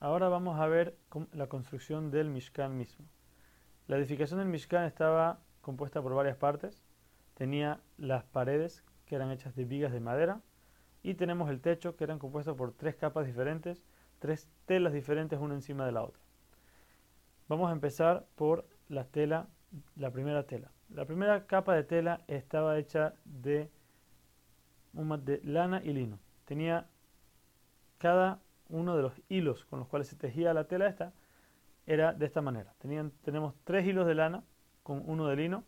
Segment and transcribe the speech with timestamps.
[0.00, 0.98] Ahora vamos a ver
[1.32, 3.06] la construcción del Mishkan mismo.
[3.86, 6.82] La edificación del Mishkan estaba compuesta por varias partes.
[7.32, 10.42] Tenía las paredes, que eran hechas de vigas de madera,
[11.02, 13.82] y tenemos el techo, que eran compuestos por tres capas diferentes,
[14.18, 16.22] tres telas diferentes una encima de la otra.
[17.48, 19.48] Vamos a empezar por la tela,
[19.94, 20.70] la primera tela.
[20.90, 23.70] La primera capa de tela estaba hecha de,
[24.92, 26.18] de lana y lino.
[26.44, 26.90] Tenía
[27.98, 31.12] cada uno de los hilos con los cuales se tejía la tela esta
[31.86, 32.74] era de esta manera.
[32.78, 34.44] Tenían, tenemos tres hilos de lana
[34.82, 35.64] con uno de lino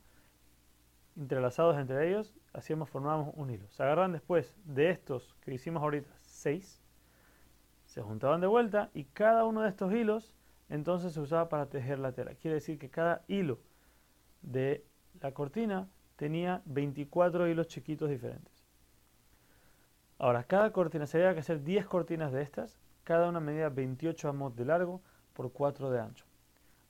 [1.18, 3.68] entrelazados entre ellos, hacíamos, formábamos un hilo.
[3.70, 6.80] Se agarran después de estos que hicimos ahorita, seis,
[7.86, 10.34] se juntaban de vuelta y cada uno de estos hilos
[10.68, 12.34] entonces se usaba para tejer la tela.
[12.34, 13.58] Quiere decir que cada hilo
[14.42, 14.84] de
[15.20, 18.57] la cortina tenía 24 hilos chiquitos diferentes.
[20.18, 24.28] Ahora, cada cortina, se había que hacer 10 cortinas de estas, cada una medía 28
[24.28, 25.00] amos de largo
[25.32, 26.24] por 4 de ancho.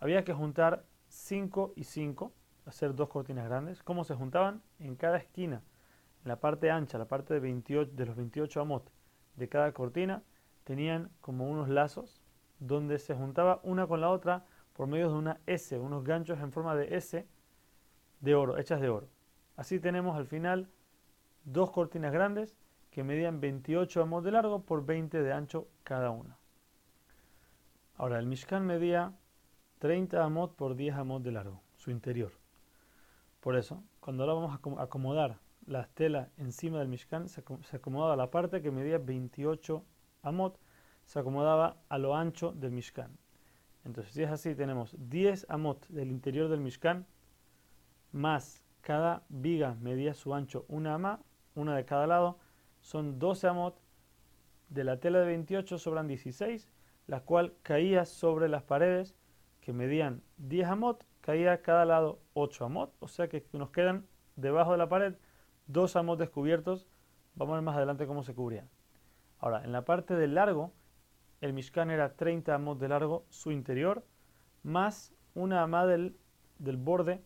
[0.00, 2.32] Había que juntar 5 y 5,
[2.64, 3.82] hacer dos cortinas grandes.
[3.82, 4.62] ¿Cómo se juntaban?
[4.78, 5.62] En cada esquina,
[6.24, 8.90] en la parte ancha, la parte de, 28, de los 28 amot
[9.36, 10.22] de cada cortina,
[10.64, 12.22] tenían como unos lazos
[12.60, 16.50] donde se juntaba una con la otra por medio de una S, unos ganchos en
[16.50, 17.26] forma de S
[18.20, 19.08] de oro, hechas de oro.
[19.56, 20.70] Así tenemos al final
[21.44, 22.56] dos cortinas grandes
[22.98, 26.36] que medían 28 amos de largo por 20 de ancho cada una.
[27.94, 29.12] Ahora, el Mishkan medía
[29.78, 32.32] 30 amot por 10 amot de largo, su interior.
[33.38, 37.44] Por eso, cuando ahora vamos a acomodar las telas encima del Mishkan, se
[37.76, 39.84] acomodaba la parte que medía 28
[40.22, 40.58] amot,
[41.04, 43.16] se acomodaba a lo ancho del Mishkan.
[43.84, 47.06] Entonces, si es así, tenemos 10 amot del interior del Mishkan,
[48.10, 51.20] más cada viga medía su ancho una ama,
[51.54, 52.40] una de cada lado,
[52.80, 53.80] son 12 amot,
[54.68, 56.68] de la tela de 28 sobran 16,
[57.06, 59.16] la cual caía sobre las paredes
[59.60, 64.06] que medían 10 amot, caía a cada lado 8 amot, o sea que nos quedan
[64.36, 65.14] debajo de la pared
[65.66, 66.86] 2 amot descubiertos,
[67.34, 68.68] vamos a ver más adelante cómo se cubrían.
[69.38, 70.72] Ahora, en la parte del largo,
[71.40, 74.04] el Mishkan era 30 amot de largo, su interior,
[74.62, 76.16] más una amá del,
[76.58, 77.22] del borde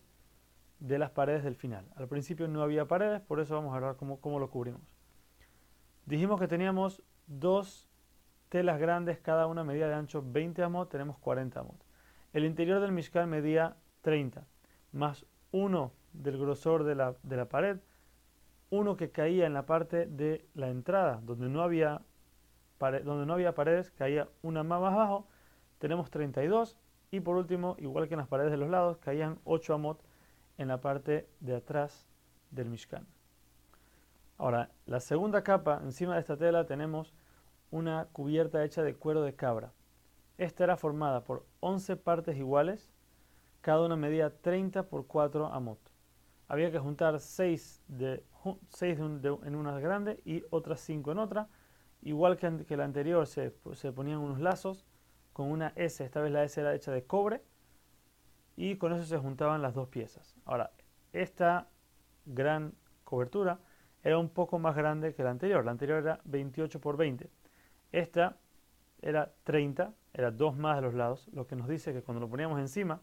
[0.79, 1.85] de las paredes del final.
[1.95, 4.81] Al principio no había paredes, por eso vamos a ver cómo, cómo lo cubrimos.
[6.05, 7.87] Dijimos que teníamos dos
[8.49, 11.83] telas grandes, cada una medía de ancho 20 amot, tenemos 40 amot.
[12.33, 14.45] El interior del Mishkan medía 30,
[14.91, 17.77] más uno del grosor de la, de la pared,
[18.69, 22.01] uno que caía en la parte de la entrada, donde no había,
[22.79, 25.27] donde no había paredes, caía una más abajo,
[25.79, 26.77] tenemos 32,
[27.11, 30.03] y por último, igual que en las paredes de los lados, caían 8 amot
[30.57, 32.07] en la parte de atrás
[32.51, 33.05] del Mishkan.
[34.43, 37.13] Ahora, la segunda capa, encima de esta tela tenemos
[37.71, 39.71] una cubierta hecha de cuero de cabra.
[40.37, 42.91] Esta era formada por 11 partes iguales,
[43.61, 45.79] cada una medía 30 por 4 amot.
[46.49, 48.21] Había que juntar 6, de,
[48.81, 51.47] en una grande y otras 5 en otra.
[52.01, 54.85] Igual que, que la anterior, se, se ponían unos lazos
[55.31, 56.03] con una S.
[56.03, 57.41] Esta vez la S era hecha de cobre
[58.57, 60.35] y con eso se juntaban las dos piezas.
[60.43, 60.71] Ahora,
[61.13, 61.69] esta
[62.25, 62.73] gran
[63.05, 63.61] cobertura
[64.03, 65.63] era un poco más grande que la anterior.
[65.63, 67.29] La anterior era 28 por 20.
[67.91, 68.37] Esta
[69.01, 72.29] era 30, era dos más de los lados, lo que nos dice que cuando lo
[72.29, 73.01] poníamos encima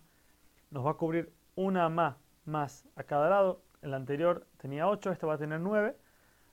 [0.71, 3.63] nos va a cubrir una más, más a cada lado.
[3.83, 5.97] El anterior tenía 8, esta va a tener 9,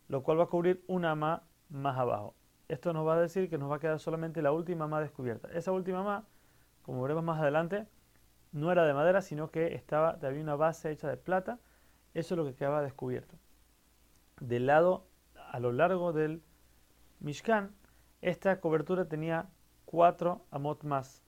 [0.08, 2.34] lo cual va a cubrir una más más abajo.
[2.70, 5.50] Esto nos va a decir que nos va a quedar solamente la última más descubierta.
[5.54, 6.24] Esa última más,
[6.82, 7.86] como veremos más adelante,
[8.54, 11.60] no era de madera, sino que estaba, había una base hecha de plata.
[12.14, 13.38] Eso es lo que quedaba descubierto
[14.40, 15.08] del lado
[15.52, 16.42] a lo largo del
[17.20, 17.76] Mishkan,
[18.22, 19.50] esta cobertura tenía
[19.86, 21.24] cuatro amot más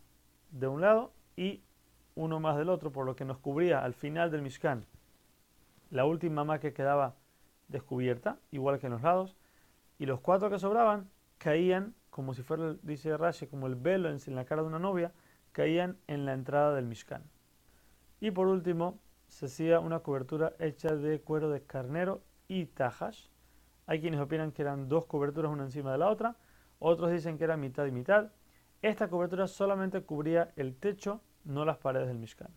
[0.52, 1.64] de un lado y
[2.16, 4.86] uno más del otro, por lo que nos cubría al final del Mishkan
[5.90, 7.16] la última más que quedaba
[7.68, 9.36] descubierta, igual que en los lados,
[9.98, 14.36] y los cuatro que sobraban caían, como si fuera, dice Rashi, como el velo en
[14.36, 15.14] la cara de una novia,
[15.52, 17.24] caían en la entrada del Mishkan.
[18.20, 23.28] Y por último, se hacía una cobertura hecha de cuero de carnero y Tahash.
[23.86, 26.36] Hay quienes opinan que eran dos coberturas una encima de la otra,
[26.80, 28.32] otros dicen que era mitad y mitad.
[28.82, 32.50] Esta cobertura solamente cubría el techo, no las paredes del Mishkan.